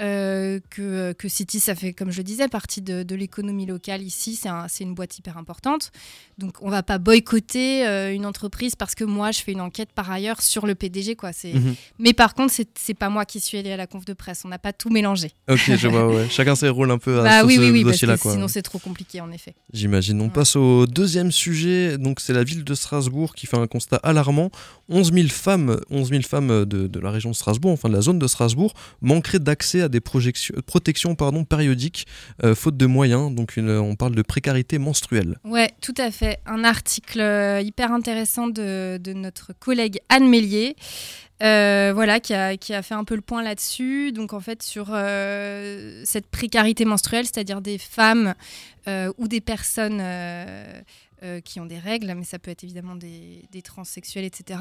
euh, 0.00 0.60
que, 0.68 1.14
que 1.14 1.28
Cities 1.28 1.60
ça 1.60 1.74
fait 1.74 1.94
comme 1.94 2.10
je 2.10 2.18
le 2.18 2.24
disais 2.24 2.46
partie 2.48 2.82
de, 2.82 3.02
de 3.02 3.14
l'économie 3.14 3.64
locale 3.64 4.02
ici, 4.02 4.36
c'est 4.36 4.50
un- 4.50 4.68
c'est 4.68 4.84
une 4.84 4.94
boîte 4.94 5.16
hyper 5.18 5.38
importante. 5.38 5.92
Donc 6.36 6.56
on 6.60 6.68
va 6.68 6.82
pas 6.82 6.98
boycotter 6.98 7.86
une 8.14 8.26
entreprise 8.26 8.76
parce 8.76 8.94
que 8.94 9.04
moi 9.04 9.30
je 9.30 9.40
fais 9.40 9.52
une 9.52 9.62
enquête 9.62 9.92
par 9.94 10.10
ailleurs 10.10 10.42
sur 10.42 10.66
le 10.66 10.74
PDG 10.74 11.16
quoi. 11.16 11.32
C'est 11.32 11.54
Mhm. 11.54 11.74
mais 11.98 12.12
par 12.12 12.34
contre 12.34 12.52
c'est 12.74 12.94
pas 12.94 13.08
moi 13.08 13.24
qui 13.24 13.40
suis 13.40 13.56
allée 13.56 13.72
à 13.72 13.78
la 13.78 13.86
conf 13.86 14.04
de 14.04 14.12
presse, 14.12 14.42
on 14.44 14.48
n'a 14.48 14.58
pas 14.58 14.74
tout 14.74 14.90
mélangé. 14.90 15.30
Ok, 15.48 15.74
je 15.74 15.88
vois, 15.88 16.06
ouais. 16.08 16.26
Chacun 16.30 16.54
ses 16.54 16.68
rôles 16.68 16.90
un 16.90 16.98
peu 16.98 17.20
à 17.20 17.22
bah 17.22 17.38
sur 17.38 17.46
oui 17.46 17.56
oui 17.58 17.70
oui 17.70 17.84
parce 17.84 17.95
dossier-là, 17.96 18.16
que 18.16 18.22
quoi. 18.22 18.32
sinon 18.32 18.48
c'est 18.48 18.62
trop 18.62 18.78
compliqué 18.78 19.20
en 19.20 19.30
effet. 19.32 19.54
J'imagine. 19.72 20.20
On 20.20 20.24
Ouais. 20.24 20.30
passe 20.30 20.56
au 20.56 20.86
deuxième 20.86 21.32
sujet. 21.32 21.98
Donc, 21.98 22.20
c'est 22.20 22.32
la 22.32 22.44
ville 22.44 22.64
de 22.64 22.74
Strasbourg 22.74 23.34
qui 23.34 23.46
fait 23.46 23.56
un 23.56 23.66
constat 23.66 23.96
alarmant. 23.96 24.50
11 24.88 25.12
000 25.12 25.28
femmes, 25.28 25.80
11 25.90 26.10
000 26.10 26.22
femmes 26.22 26.64
de, 26.64 26.86
de 26.86 27.00
la 27.00 27.10
région 27.10 27.30
de 27.30 27.34
Strasbourg, 27.34 27.72
enfin 27.72 27.88
de 27.88 27.94
la 27.94 28.00
zone 28.00 28.18
de 28.20 28.26
Strasbourg, 28.28 28.72
manqueraient 29.00 29.40
d'accès 29.40 29.82
à 29.82 29.88
des 29.88 30.00
projections- 30.00 30.54
protections 30.66 31.14
pardon, 31.16 31.44
périodiques, 31.44 32.06
euh, 32.44 32.54
faute 32.54 32.76
de 32.76 32.86
moyens. 32.86 33.34
Donc, 33.34 33.56
une- 33.56 33.70
on 33.70 33.96
parle 33.96 34.14
de 34.14 34.22
précarité 34.22 34.78
menstruelle. 34.78 35.38
Ouais, 35.44 35.72
tout 35.80 35.94
à 35.98 36.10
fait. 36.10 36.38
Un 36.46 36.62
article 36.64 37.20
euh, 37.20 37.60
hyper 37.60 37.92
intéressant 37.92 38.46
de, 38.46 38.98
de 38.98 39.12
notre 39.12 39.52
collègue 39.58 39.98
Anne 40.08 40.28
Mélier, 40.28 40.76
euh, 41.42 41.92
voilà, 41.94 42.20
qui 42.20 42.32
a, 42.34 42.56
qui 42.56 42.72
a 42.72 42.82
fait 42.82 42.94
un 42.94 43.04
peu 43.04 43.14
le 43.14 43.20
point 43.20 43.42
là-dessus. 43.42 44.12
Donc, 44.12 44.32
en 44.32 44.40
fait, 44.40 44.62
sur 44.62 44.88
euh, 44.90 46.02
cette 46.04 46.26
précarité 46.26 46.84
menstruelle, 46.84 47.26
c'est-à-dire 47.26 47.60
des 47.60 47.78
femmes 47.78 48.34
euh, 48.88 49.12
ou 49.18 49.28
des 49.28 49.40
personnes. 49.40 50.02
qui 51.44 51.58
ont 51.58 51.66
des 51.66 51.78
règles, 51.78 52.14
mais 52.14 52.24
ça 52.24 52.38
peut 52.38 52.52
être 52.52 52.62
évidemment 52.62 52.94
des, 52.94 53.42
des 53.50 53.60
transsexuels, 53.60 54.24
etc., 54.24 54.60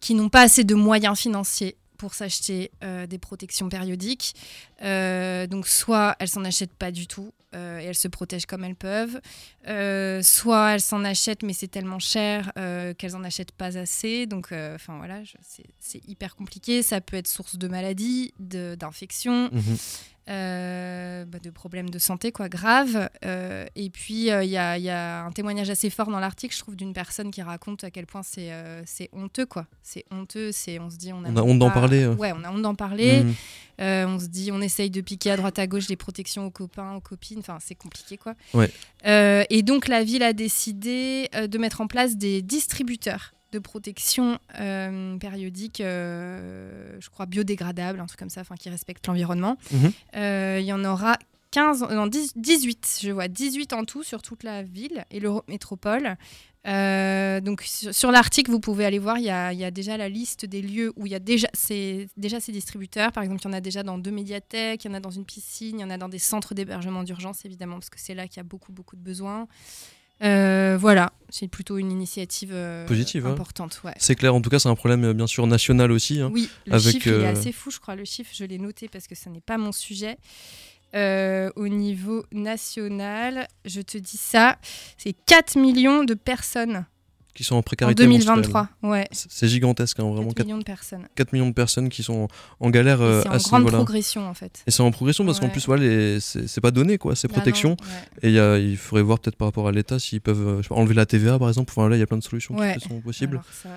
qui 0.00 0.14
n'ont 0.14 0.28
pas 0.30 0.40
assez 0.40 0.64
de 0.64 0.74
moyens 0.74 1.18
financiers 1.18 1.76
pour 1.98 2.14
s'acheter 2.14 2.70
des 2.80 3.18
protections 3.18 3.68
périodiques. 3.68 4.34
Donc 4.80 5.68
soit 5.68 6.16
elles 6.18 6.28
s'en 6.28 6.44
achètent 6.44 6.72
pas 6.72 6.92
du 6.92 7.06
tout 7.06 7.30
euh, 7.54 7.78
et 7.80 7.84
elles 7.84 7.94
se 7.94 8.08
protègent 8.08 8.46
comme 8.46 8.64
elles 8.64 8.74
peuvent, 8.76 9.20
euh, 9.68 10.20
soit 10.22 10.74
elles 10.74 10.80
s'en 10.80 11.04
achètent 11.04 11.42
mais 11.42 11.52
c'est 11.54 11.68
tellement 11.68 11.98
cher 11.98 12.52
euh, 12.58 12.92
qu'elles 12.94 13.16
en 13.16 13.24
achètent 13.24 13.52
pas 13.52 13.78
assez. 13.78 14.26
Donc 14.26 14.52
euh, 14.52 14.74
enfin 14.74 14.96
voilà, 14.98 15.20
c'est- 15.42 16.02
hyper 16.08 16.36
compliqué. 16.36 16.82
Ça 16.82 17.00
peut 17.00 17.16
être 17.16 17.28
source 17.28 17.56
de 17.56 17.68
maladies, 17.68 18.32
d'infections, 18.38 19.48
Mhm. 19.52 19.76
Euh, 20.28 21.24
bah, 21.24 21.38
de 21.42 21.50
problèmes 21.50 21.90
de 21.90 21.98
santé 21.98 22.32
quoi 22.32 22.48
graves. 22.48 23.08
Euh, 23.24 23.66
et 23.76 23.88
puis 23.90 24.30
euh, 24.30 24.44
il 24.44 24.50
y, 24.50 24.58
a, 24.58 24.76
y 24.78 24.90
a 24.90 25.24
un 25.24 25.32
témoignage 25.32 25.70
assez 25.70 25.90
fort 25.90 26.08
dans 26.08 26.20
l'article, 26.20 26.54
je 26.54 26.60
trouve, 26.60 26.76
d'une 26.76 26.92
personne 26.92 27.30
qui 27.30 27.40
raconte 27.42 27.84
à 27.84 27.90
quel 27.90 28.06
point 28.06 28.22
c'est 28.22 28.50
honteux 29.12 29.46
quoi. 29.46 29.66
C'est 29.82 30.04
honteux, 30.10 30.52
c'est 30.52 30.78
on 30.78 30.90
se 30.90 30.96
dit 30.96 31.12
on 31.12 31.24
a, 31.24 31.30
On 31.30 31.36
a 31.36 31.42
honte 31.42 31.58
d'en 31.58 31.70
parler. 31.70 32.06
Ouais, 32.06 32.32
on 32.34 32.44
a 32.44 32.50
honte 32.50 32.62
d'en 32.62 32.74
parler. 32.74 33.24
Euh, 33.80 34.06
on 34.08 34.18
se 34.18 34.26
dit, 34.26 34.50
on 34.50 34.60
essaye 34.60 34.90
de 34.90 35.00
piquer 35.00 35.30
à 35.30 35.36
droite 35.36 35.60
à 35.60 35.68
gauche 35.68 35.86
des 35.86 35.94
protections 35.94 36.44
aux 36.44 36.50
copains, 36.50 36.96
aux 36.96 37.00
copines. 37.00 37.38
Enfin, 37.38 37.58
c'est 37.60 37.76
compliqué, 37.76 38.16
quoi. 38.16 38.34
Ouais. 38.52 38.72
Et 39.50 39.62
donc, 39.62 39.86
la 39.86 40.02
ville 40.02 40.24
a 40.24 40.32
décidé 40.32 41.28
de 41.32 41.58
mettre 41.58 41.80
en 41.80 41.86
place 41.86 42.16
des 42.16 42.42
distributeurs 42.42 43.34
de 43.52 43.58
protection 43.58 44.38
euh, 44.60 45.16
périodique, 45.18 45.80
euh, 45.80 46.96
je 47.00 47.08
crois 47.10 47.26
biodégradables, 47.26 48.00
un 48.00 48.06
truc 48.06 48.18
comme 48.18 48.30
ça, 48.30 48.42
enfin 48.42 48.56
qui 48.56 48.68
respectent 48.68 49.06
l'environnement. 49.06 49.56
Mhm. 49.70 49.92
Euh, 50.16 50.58
Il 50.60 50.66
y 50.66 50.72
en 50.72 50.84
aura 50.84 51.16
15, 51.50 51.86
non, 51.90 52.06
10 52.06 52.32
18, 52.36 53.00
je 53.02 53.10
vois 53.10 53.28
18 53.28 53.72
en 53.72 53.84
tout 53.84 54.02
sur 54.02 54.22
toute 54.22 54.42
la 54.42 54.62
ville 54.62 55.04
et 55.10 55.20
l'Eurométropole. 55.20 56.16
Euh, 56.66 57.40
donc 57.40 57.62
sur, 57.62 57.94
sur 57.94 58.10
l'article, 58.10 58.50
vous 58.50 58.60
pouvez 58.60 58.84
aller 58.84 58.98
voir, 58.98 59.18
il 59.18 59.24
y, 59.24 59.30
a, 59.30 59.52
il 59.52 59.58
y 59.58 59.64
a 59.64 59.70
déjà 59.70 59.96
la 59.96 60.08
liste 60.08 60.44
des 60.44 60.60
lieux 60.60 60.92
où 60.96 61.06
il 61.06 61.12
y 61.12 61.14
a 61.14 61.20
déjà 61.20 61.48
ces, 61.54 62.08
déjà 62.16 62.40
ces 62.40 62.52
distributeurs. 62.52 63.12
Par 63.12 63.22
exemple, 63.22 63.40
il 63.42 63.44
y 63.46 63.48
en 63.48 63.52
a 63.54 63.60
déjà 63.60 63.82
dans 63.82 63.96
deux 63.96 64.10
médiathèques, 64.10 64.84
il 64.84 64.88
y 64.88 64.90
en 64.90 64.94
a 64.94 65.00
dans 65.00 65.10
une 65.10 65.24
piscine, 65.24 65.78
il 65.78 65.82
y 65.82 65.84
en 65.84 65.90
a 65.90 65.96
dans 65.96 66.08
des 66.08 66.18
centres 66.18 66.54
d'hébergement 66.54 67.04
d'urgence, 67.04 67.44
évidemment, 67.44 67.76
parce 67.76 67.90
que 67.90 68.00
c'est 68.00 68.14
là 68.14 68.28
qu'il 68.28 68.38
y 68.38 68.40
a 68.40 68.44
beaucoup, 68.44 68.72
beaucoup 68.72 68.96
de 68.96 69.02
besoins. 69.02 69.46
Euh, 70.22 70.76
voilà, 70.78 71.12
c'est 71.28 71.48
plutôt 71.48 71.78
une 71.78 71.92
initiative 71.92 72.50
euh, 72.52 72.86
Positive, 72.86 73.26
hein. 73.26 73.32
importante. 73.32 73.80
Ouais. 73.84 73.94
C'est 73.98 74.14
clair, 74.16 74.34
en 74.34 74.40
tout 74.40 74.50
cas, 74.50 74.58
c'est 74.58 74.68
un 74.68 74.74
problème 74.74 75.04
euh, 75.04 75.14
bien 75.14 75.26
sûr 75.26 75.46
national 75.46 75.92
aussi. 75.92 76.20
hein. 76.20 76.30
Oui, 76.32 76.48
le 76.66 76.74
avec, 76.74 76.92
chiffre 76.94 77.06
il 77.06 77.22
est 77.22 77.26
assez 77.26 77.52
fou, 77.52 77.70
je 77.70 77.78
crois. 77.78 77.94
Le 77.94 78.04
chiffre, 78.04 78.30
je 78.34 78.44
l'ai 78.44 78.58
noté 78.58 78.88
parce 78.88 79.06
que 79.06 79.14
ce 79.14 79.28
n'est 79.28 79.40
pas 79.40 79.58
mon 79.58 79.72
sujet. 79.72 80.18
Au 80.94 81.68
niveau 81.68 82.24
national, 82.32 83.46
je 83.64 83.80
te 83.80 83.98
dis 83.98 84.16
ça, 84.16 84.58
c'est 84.96 85.12
4 85.26 85.56
millions 85.58 86.02
de 86.02 86.14
personnes 86.14 86.86
Qui 87.34 87.44
sont 87.44 87.54
en 87.54 87.62
précarité 87.62 88.04
menstruelle. 88.06 88.42
2023. 88.42 88.68
Ouais, 88.82 89.06
C'est 89.12 89.46
gigantesque, 89.46 90.00
hein, 90.00 90.10
vraiment. 90.10 90.28
4 90.28 90.38
4, 90.38 90.46
millions 90.46 90.58
de 90.58 90.64
personnes. 90.64 91.06
millions 91.32 91.48
de 91.48 91.54
personnes 91.54 91.88
qui 91.88 92.02
sont 92.02 92.26
en 92.58 92.70
galère 92.70 93.00
Et 93.00 93.04
euh, 93.04 93.22
c'est 93.38 93.54
en 93.54 93.60
grande 93.60 93.70
progression 93.72 94.28
en 94.28 94.34
fait. 94.34 94.62
Et 94.66 94.72
c'est 94.72 94.82
en 94.82 94.90
progression 94.90 95.24
parce 95.24 95.38
qu'en 95.38 95.48
plus, 95.48 95.64
voilà, 95.66 95.84
les- 95.84 96.18
c'est 96.20 96.60
pas 96.60 96.72
donné, 96.72 96.98
quoi, 96.98 97.14
ces 97.14 97.28
Bah 97.28 97.34
protections. 97.34 97.70
non, 97.70 97.76
ouais. 97.86 98.08
Et 98.22 98.28
il 98.30 98.34
y 98.34 98.40
a- 98.40 98.58
il 98.58 98.76
faudrait 98.76 99.02
voir 99.02 99.20
peut-être 99.20 99.36
par 99.36 99.46
rapport 99.48 99.68
à 99.68 99.72
l'État 99.72 100.00
s'ils 100.00 100.20
peuvent 100.20 100.48
euh, 100.48 100.62
enlever 100.74 100.94
la 100.94 101.06
TVA, 101.06 101.38
par 101.38 101.46
exemple. 101.48 101.72
Enfin, 101.76 101.88
là, 101.88 101.94
il 101.96 102.00
y 102.00 102.02
a 102.02 102.06
plein 102.06 102.18
de 102.18 102.24
solutions 102.24 102.56
Ouais. 102.56 102.74
qui 102.76 102.88
sont 102.88 103.00
possibles. 103.00 103.40
Ça, 103.62 103.68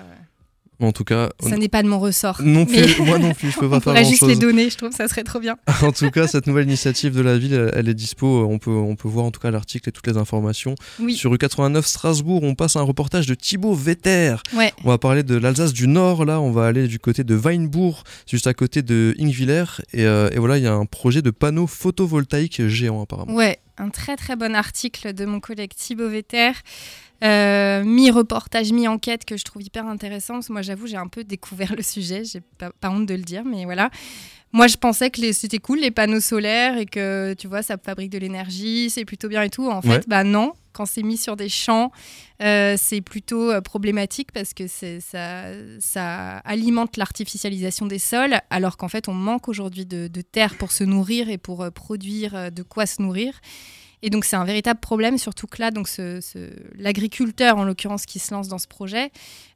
En 0.82 0.92
tout 0.92 1.04
cas, 1.04 1.30
ça 1.40 1.56
n'est 1.56 1.68
pas 1.68 1.82
de 1.82 1.88
mon 1.88 2.00
ressort. 2.00 2.40
Non 2.42 2.66
plus, 2.66 2.98
moi 3.00 3.18
non 3.18 3.34
plus, 3.34 3.50
je 3.50 3.58
peux 3.58 3.70
pas 3.70 3.80
faire 3.80 3.94
grand 3.94 4.04
juste 4.04 4.20
chose. 4.20 4.28
les 4.28 4.36
donner, 4.36 4.68
je 4.68 4.76
trouve 4.76 4.90
ça 4.92 5.06
serait 5.08 5.22
trop 5.22 5.38
bien. 5.38 5.56
en 5.82 5.92
tout 5.92 6.10
cas, 6.10 6.26
cette 6.26 6.46
nouvelle 6.46 6.66
initiative 6.66 7.14
de 7.14 7.20
la 7.20 7.38
ville, 7.38 7.70
elle 7.74 7.88
est 7.88 7.94
dispo. 7.94 8.46
On 8.50 8.58
peut, 8.58 8.70
on 8.70 8.96
peut 8.96 9.08
voir 9.08 9.26
en 9.26 9.30
tout 9.30 9.40
cas 9.40 9.50
l'article 9.50 9.88
et 9.88 9.92
toutes 9.92 10.06
les 10.06 10.16
informations. 10.16 10.74
Oui. 11.00 11.14
Sur 11.14 11.32
U89 11.32 11.82
Strasbourg, 11.82 12.42
on 12.42 12.54
passe 12.54 12.76
à 12.76 12.80
un 12.80 12.84
reportage 12.84 13.26
de 13.26 13.34
Thibaut 13.34 13.74
Vetter. 13.74 14.36
Ouais. 14.56 14.72
On 14.84 14.88
va 14.88 14.98
parler 14.98 15.22
de 15.22 15.36
l'Alsace 15.36 15.72
du 15.72 15.86
Nord. 15.88 16.24
Là, 16.24 16.40
on 16.40 16.50
va 16.50 16.66
aller 16.66 16.88
du 16.88 16.98
côté 16.98 17.24
de 17.24 17.36
Weinbourg, 17.36 18.04
juste 18.28 18.46
à 18.46 18.54
côté 18.54 18.82
de 18.82 19.14
Ingviller. 19.20 19.64
Et, 19.92 20.04
euh, 20.04 20.30
et 20.32 20.38
voilà, 20.38 20.58
il 20.58 20.64
y 20.64 20.66
a 20.66 20.74
un 20.74 20.86
projet 20.86 21.22
de 21.22 21.30
panneau 21.30 21.66
photovoltaïque 21.66 22.66
géant 22.66 23.02
apparemment. 23.02 23.34
Ouais, 23.34 23.58
un 23.78 23.88
très 23.88 24.16
très 24.16 24.36
bon 24.36 24.54
article 24.54 25.12
de 25.12 25.24
mon 25.24 25.40
collègue 25.40 25.72
Thibaut. 25.74 26.10
Euh, 27.22 27.84
mi-reportage, 27.84 28.72
mi-enquête 28.72 29.24
que 29.24 29.36
je 29.36 29.44
trouve 29.44 29.62
hyper 29.62 29.86
intéressant. 29.86 30.40
Moi, 30.48 30.62
j'avoue, 30.62 30.86
j'ai 30.88 30.96
un 30.96 31.06
peu 31.06 31.22
découvert 31.22 31.74
le 31.76 31.82
sujet. 31.82 32.24
J'ai 32.24 32.40
pas, 32.40 32.70
pas, 32.70 32.90
honte 32.90 33.06
de 33.06 33.14
le 33.14 33.22
dire, 33.22 33.44
mais 33.44 33.64
voilà. 33.64 33.90
Moi, 34.52 34.66
je 34.66 34.76
pensais 34.76 35.10
que 35.10 35.32
c'était 35.32 35.58
cool 35.58 35.80
les 35.80 35.90
panneaux 35.90 36.20
solaires 36.20 36.76
et 36.76 36.84
que 36.84 37.34
tu 37.34 37.48
vois, 37.48 37.62
ça 37.62 37.78
fabrique 37.78 38.10
de 38.10 38.18
l'énergie, 38.18 38.90
c'est 38.90 39.06
plutôt 39.06 39.28
bien 39.28 39.42
et 39.42 39.50
tout. 39.50 39.68
En 39.70 39.80
fait, 39.80 40.06
bah 40.08 40.24
non. 40.24 40.52
Quand 40.74 40.86
c'est 40.86 41.02
mis 41.02 41.18
sur 41.18 41.36
des 41.36 41.50
champs, 41.50 41.92
euh, 42.42 42.76
c'est 42.78 43.02
plutôt 43.02 43.50
euh, 43.50 43.60
problématique 43.60 44.32
parce 44.32 44.54
que 44.54 44.68
ça, 44.68 45.00
ça 45.80 46.38
alimente 46.38 46.96
l'artificialisation 46.96 47.84
des 47.84 47.98
sols, 47.98 48.40
alors 48.48 48.78
qu'en 48.78 48.88
fait, 48.88 49.06
on 49.06 49.12
manque 49.12 49.48
aujourd'hui 49.48 49.84
de, 49.84 50.08
de 50.08 50.22
terre 50.22 50.56
pour 50.56 50.72
se 50.72 50.82
nourrir 50.82 51.28
et 51.28 51.36
pour 51.36 51.62
euh, 51.62 51.70
produire 51.70 52.50
de 52.50 52.62
quoi 52.62 52.86
se 52.86 53.02
nourrir. 53.02 53.38
Et 54.02 54.10
donc 54.10 54.24
c'est 54.24 54.36
un 54.36 54.44
véritable 54.44 54.80
problème, 54.80 55.16
surtout 55.16 55.46
que 55.46 55.60
là, 55.60 55.70
donc 55.70 55.88
ce, 55.88 56.20
l'agriculteur 56.74 57.56
en 57.56 57.64
l'occurrence 57.64 58.04
qui 58.04 58.18
se 58.18 58.34
lance 58.34 58.48
dans 58.48 58.58
ce 58.58 58.66
projet, 58.66 59.12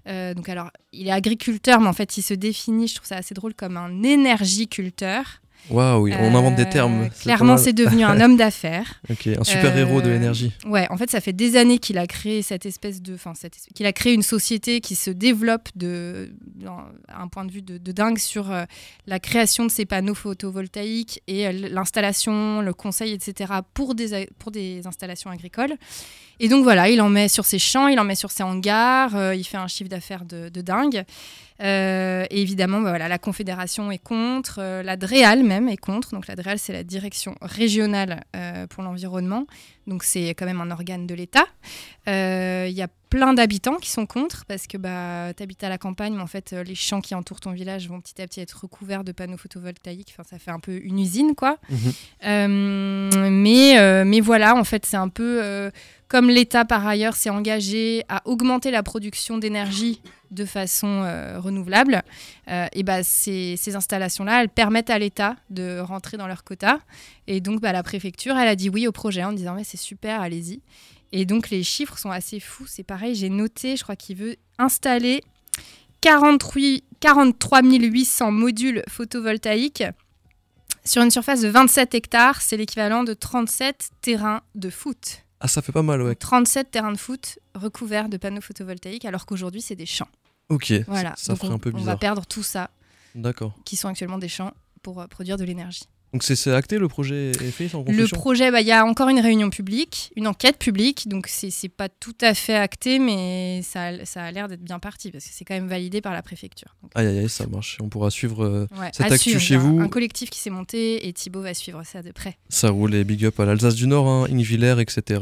euh, 0.07 0.35
donc 0.35 0.49
alors 0.49 0.71
il 0.93 1.09
est 1.09 1.12
agriculteur, 1.12 1.81
mais 1.81 1.88
en 1.88 1.93
fait 1.93 2.17
il 2.17 2.23
se 2.23 2.35
définit, 2.35 2.87
je 2.87 2.95
trouve 2.95 3.09
ça 3.09 3.17
assez 3.17 3.35
drôle, 3.35 3.55
comme 3.55 3.76
un 3.76 4.03
énergiculteur. 4.05 5.41
Waouh, 5.69 6.03
oui, 6.05 6.13
on 6.21 6.35
invente 6.35 6.55
des 6.55 6.69
termes. 6.69 7.03
Euh, 7.03 7.09
C'est 7.13 7.23
Clairement, 7.25 7.57
c'est 7.57 7.73
devenu 7.73 8.05
un 8.05 8.21
homme 8.21 8.37
d'affaires. 8.37 9.01
Ok, 9.11 9.27
un 9.27 9.43
super 9.45 9.77
héros 9.77 10.01
de 10.01 10.09
Euh, 10.09 10.13
l'énergie. 10.13 10.53
Ouais, 10.65 10.87
en 10.91 10.97
fait, 10.97 11.11
ça 11.11 11.21
fait 11.21 11.33
des 11.33 11.57
années 11.57 11.79
qu'il 11.79 11.99
a 11.99 12.07
créé 12.07 12.43
cette 12.43 12.67
espèce 12.67 13.03
de, 13.03 13.15
enfin, 13.15 13.33
qu'il 13.75 13.87
a 13.87 13.93
créé 13.93 14.13
une 14.15 14.23
société 14.23 14.81
qui 14.81 14.95
se 14.95 15.11
développe 15.11 15.69
de, 15.75 16.33
dans- 16.55 16.85
un 17.09 17.27
point 17.29 17.45
de 17.45 17.51
vue 17.51 17.63
de, 17.63 17.79
de 17.79 17.93
dingue 17.93 18.19
sur 18.19 18.53
euh, 18.53 18.65
la 19.09 19.19
création 19.19 19.65
de 19.65 19.71
ces 19.71 19.87
panneaux 19.87 20.15
photovoltaïques 20.15 21.21
et 21.27 21.51
l'installation, 21.53 22.61
le 22.61 22.73
conseil, 22.73 23.13
etc. 23.13 23.53
pour 23.75 23.95
des 23.95 24.29
pour 24.39 24.51
des 24.53 24.87
installations 24.87 25.31
agricoles. 25.31 25.75
Et 26.39 26.49
donc 26.49 26.63
voilà, 26.65 26.89
il 26.91 27.01
en 27.01 27.09
met 27.09 27.29
sur 27.29 27.45
ses 27.47 27.59
champs, 27.59 27.89
il 27.89 27.99
en 27.99 28.05
met 28.05 28.15
sur 28.15 28.31
ses 28.31 28.43
hangars, 28.43 29.17
euh, 29.17 29.35
il 29.35 29.43
fait 29.45 29.57
un 29.57 29.69
chiffre 29.69 29.89
d'affaires 29.89 30.25
de, 30.25 30.49
de 30.51 30.61
dingue. 30.61 31.05
Euh, 31.63 32.27
et 32.31 32.43
évidemment, 32.43 32.81
bah 32.81 32.91
voilà, 32.91 33.09
la 33.09 33.19
Confédération 33.19 33.91
est 33.91 33.99
contre, 33.99 34.59
euh, 34.61 34.83
la 34.83 34.97
DREAL 34.97 35.43
même 35.43 35.69
est 35.69 35.77
contre. 35.77 36.11
Donc 36.11 36.27
la 36.27 36.37
DREAL, 36.37 36.59
c'est 36.59 36.73
la 36.73 36.85
direction 36.85 37.35
régionale 37.41 38.25
euh, 38.35 38.67
pour 38.67 38.83
l'environnement. 38.83 39.47
Donc 39.87 40.05
c'est 40.05 40.31
quand 40.31 40.47
même 40.47 40.61
un 40.61 40.71
organe 40.71 41.07
de 41.07 41.15
l'État. 41.15 41.47
Il 42.07 42.73
y 42.73 42.83
a 42.83 42.89
plein 43.17 43.33
d'habitants 43.33 43.77
qui 43.77 43.91
sont 43.91 44.05
contre 44.05 44.45
parce 44.45 44.67
que 44.67 44.77
bah, 44.77 45.33
tu 45.35 45.43
habites 45.43 45.65
à 45.65 45.71
la 45.71 45.79
campagne, 45.79 46.15
mais 46.15 46.23
en 46.23 46.27
fait, 46.27 46.53
euh, 46.53 46.63
les 46.63 46.75
champs 46.75 47.01
qui 47.01 47.15
entourent 47.15 47.41
ton 47.41 47.53
village 47.53 47.89
vont 47.89 47.99
petit 47.99 48.21
à 48.21 48.27
petit 48.27 48.41
être 48.41 48.53
recouverts 48.61 49.05
de 49.05 49.13
panneaux 49.13 49.39
photovoltaïques. 49.39 50.13
Enfin, 50.13 50.23
ça 50.29 50.39
fait 50.39 50.51
un 50.51 50.61
peu 50.61 50.79
une 50.83 50.99
usine, 50.99 51.35
quoi. 51.35 51.57
Mhm. 51.71 51.79
Euh, 52.27 53.31
mais, 53.31 53.79
euh, 53.79 54.05
mais 54.05 54.21
voilà, 54.21 54.55
en 54.55 54.65
fait, 54.65 54.85
c'est 54.85 54.99
un 54.99 55.09
peu 55.09 55.41
euh, 55.43 55.71
comme 56.09 56.29
l'État, 56.29 56.67
par 56.67 56.87
ailleurs, 56.87 57.17
s'est 57.17 57.31
engagé 57.31 58.05
à 58.11 58.21
augmenter 58.27 58.71
la 58.71 58.83
production 58.83 59.39
d'énergie 59.39 60.03
de 60.31 60.45
façon 60.45 61.07
renouvelable. 61.39 62.03
et 62.49 62.83
bah, 62.83 63.03
ces, 63.03 63.57
ces 63.57 63.77
installations-là, 63.77 64.43
elles 64.43 64.49
permettent 64.49 64.91
à 64.91 64.99
l'État 64.99 65.37
de 65.49 65.79
rentrer 65.79 66.17
dans 66.17 66.27
leur 66.27 66.45
quota. 66.45 66.81
Et 67.29 67.41
donc, 67.41 67.61
bah, 67.61 67.73
la 67.73 67.83
préfecture, 67.83 68.37
elle 68.37 68.49
a 68.49 68.57
dit 68.57 68.69
oui 68.69 68.87
au 68.87 68.93
projet 68.93 69.25
en 69.25 69.33
disant 69.33 69.55
mais 69.55 69.65
c'est 69.65 69.77
super, 69.79 70.21
allez-y. 70.21 70.61
Et 71.19 71.25
donc, 71.25 71.51
les 71.51 71.63
chiffres 71.63 71.99
sont 71.99 72.11
assez 72.11 72.41
fous. 72.41 72.67
C'est 72.67 72.83
pareil, 72.83 73.15
j'ai 73.15 73.31
noté, 73.31 73.77
je 73.77 73.83
crois 73.83 73.97
qu'il 73.97 74.17
veut 74.17 74.37
installer 74.59 75.23
43, 76.03 76.61
43 77.01 77.63
800 77.63 78.31
modules 78.31 78.83
photovoltaïques 78.89 79.85
sur 80.85 81.03
une 81.03 81.11
surface 81.11 81.41
de 81.41 81.49
27 81.49 81.95
hectares. 81.95 82.41
C'est 82.43 82.57
l'équivalent 82.57 83.03
de 83.03 83.15
37 83.15 83.91
terrains 84.03 84.43
de 84.55 84.71
foot. 84.71 85.23
Ah, 85.41 85.49
ça 85.49 85.63
fait 85.63 85.73
pas 85.73 85.83
mal, 85.83 86.01
ouais. 86.03 86.11
Donc, 86.11 86.19
37 86.19 86.71
terrains 86.71 86.93
de 86.93 86.99
foot 86.99 87.39
recouverts 87.55 88.09
de 88.09 88.17
panneaux 88.17 88.41
photovoltaïques, 88.41 89.05
alors 89.05 89.27
qu'aujourd'hui, 89.27 89.63
c'est 89.63 89.75
des 89.75 89.87
champs. 89.87 90.09
Ok, 90.49 90.73
Voilà. 90.87 91.15
ça 91.17 91.33
Donc, 91.33 91.41
ferait 91.41 91.53
on, 91.53 91.57
un 91.57 91.59
peu 91.59 91.71
on 91.71 91.73
va 91.75 91.79
bizarre. 91.79 91.99
perdre 91.99 92.27
tout 92.27 92.43
ça, 92.43 92.71
D'accord. 93.15 93.55
qui 93.65 93.77
sont 93.77 93.89
actuellement 93.89 94.19
des 94.19 94.29
champs, 94.29 94.53
pour 94.83 95.01
euh, 95.01 95.07
produire 95.07 95.37
de 95.37 95.45
l'énergie. 95.45 95.85
Donc 96.13 96.23
c'est 96.23 96.51
acté, 96.53 96.79
le 96.79 96.89
projet 96.89 97.33
est 97.33 97.51
fait, 97.51 97.69
Le 97.89 98.07
projet, 98.09 98.51
bah, 98.51 98.61
il 98.63 98.67
y 98.67 98.73
a 98.73 98.85
encore 98.87 99.09
une 99.09 99.21
réunion 99.21 99.51
publique, 99.51 100.13
une 100.17 100.27
enquête 100.27 100.57
publique, 100.59 101.09
donc 101.09 101.27
c'est 101.29 101.69
pas 101.69 101.89
tout 101.89 102.15
à 102.23 102.33
fait 102.33 102.55
acté, 102.55 102.99
mais 102.99 103.61
ça, 103.63 103.87
a- 103.89 104.05
ça 104.07 104.23
a 104.23 104.31
l'air 104.31 104.49
d'être 104.49 104.63
bien 104.63 104.79
parti, 104.79 105.11
parce 105.11 105.25
que 105.25 105.31
c'est 105.33 105.45
quand 105.45 105.55
même 105.55 105.69
validé 105.69 106.01
par 106.01 106.13
la 106.15 106.23
préfecture. 106.23 106.75
Donc, 106.83 106.93
Aïe 106.95 107.07
aïe 107.07 107.19
aïe, 107.19 107.29
ça 107.29 107.47
marche. 107.47 107.77
On 107.83 107.89
pourra 107.89 108.11
suivre 108.11 108.45
euh, 108.45 108.67
ouais, 108.81 108.91
cette 108.93 109.13
actu 109.13 109.31
suivre. 109.31 109.41
chez 109.41 109.57
vous. 109.57 109.81
Un 109.81 109.89
collectif 109.89 110.31
qui 110.31 110.39
s'est 110.39 110.49
monté, 110.51 111.07
et 111.07 111.13
Thibaut 111.13 111.43
va 111.43 111.53
suivre 111.55 111.83
ça 111.85 112.03
de 112.03 112.13
près. 112.13 112.39
Ça 112.49 112.71
roule 112.71 112.95
et 112.95 113.05
big 113.05 113.25
up 113.27 113.39
à 113.41 113.45
l'Alsace 113.45 113.75
du 113.75 113.87
Nord, 113.87 114.07
hein, 114.09 114.27
etc. 114.79 115.21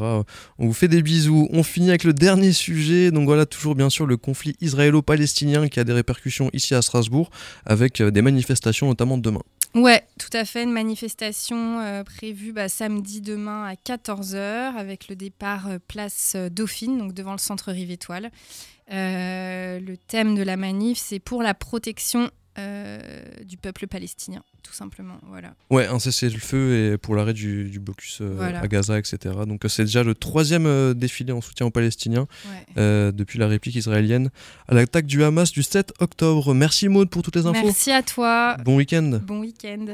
On 0.59 0.67
vous 0.67 0.73
fait 0.75 0.88
des 0.88 1.03
bisous. 1.03 1.49
On 1.50 1.62
finit 1.62 1.88
avec 1.88 2.05
le 2.05 2.12
dernier 2.12 2.53
sujet. 2.53 3.11
Donc 3.11 3.25
voilà, 3.26 3.47
toujours 3.47 3.75
bien 3.75 3.91
sûr 3.91 4.07
le 4.07 4.17
conflit 4.17 4.55
israélo-palestinien 4.61 5.69
qui 5.69 5.81
a 5.81 5.85
des 5.85 5.93
répercussions 5.93 6.50
ici 6.53 6.75
à 6.75 6.83
Strasbourg 6.83 7.31
avec 7.64 8.00
euh, 8.00 8.11
des 8.11 8.23
manifestations 8.23 8.87
notamment 8.87 9.19
demain. 9.19 9.41
Ouais, 9.75 10.07
tout 10.21 10.31
à 10.33 10.45
fait. 10.45 10.62
Une 10.62 10.73
manifestation 10.73 11.81
euh, 11.81 12.04
prévue 12.04 12.52
bah, 12.52 12.69
samedi 12.69 13.21
demain 13.21 13.64
à 13.64 13.75
14h 13.75 14.76
avec 14.76 15.09
le 15.09 15.16
départ 15.16 15.66
euh, 15.69 15.78
place 15.88 16.35
euh, 16.37 16.49
Dauphine, 16.49 16.97
donc 16.97 17.12
devant 17.12 17.33
le 17.33 17.38
centre 17.38 17.73
Rive 17.73 17.90
Étoile. 17.90 18.31
Le 18.88 19.95
thème 20.07 20.37
de 20.37 20.43
la 20.43 20.57
manif, 20.57 20.99
c'est 20.99 21.19
pour 21.19 21.43
la 21.43 21.54
protection 21.54 22.31
du 23.44 23.56
peuple 23.56 23.87
palestinien, 23.87 24.42
tout 24.62 24.73
simplement. 24.73 25.18
Voilà. 25.28 25.54
Ouais, 25.70 25.87
un 25.87 25.99
cessez-le-feu 25.99 26.92
et 26.94 26.99
pour 26.99 27.14
l'arrêt 27.16 27.32
du, 27.32 27.64
du 27.68 27.80
blocus 27.80 28.18
euh, 28.20 28.34
Voilà. 28.37 28.61
à 28.61 28.68
Gaza, 28.68 28.99
etc. 28.99 29.34
Donc 29.46 29.64
euh, 29.64 29.68
c'est 29.68 29.84
déjà 29.84 30.02
le 30.02 30.14
troisième 30.14 30.66
euh, 30.66 30.94
défilé 30.94 31.32
en 31.32 31.40
soutien 31.40 31.66
aux 31.66 31.70
Palestiniens 31.70 32.26
Ouais. 32.46 32.66
euh, 32.78 33.12
depuis 33.12 33.38
la 33.38 33.49
réplique 33.49 33.75
israélienne 33.75 34.30
à 34.68 34.75
l'attaque 34.75 35.06
du 35.06 35.23
Hamas 35.25 35.50
du 35.52 35.62
7 35.62 35.92
octobre. 36.00 36.54
Merci 36.54 36.88
Maud 36.88 37.11
pour 37.11 37.23
toutes 37.23 37.37
les 37.37 37.46
infos. 37.46 37.61
Merci 37.64 37.90
à 37.90 38.02
toi. 38.02 38.56
Bon 38.64 38.76
week-end. 38.76 39.20
Bon 39.25 39.40
week-end. 39.40 39.87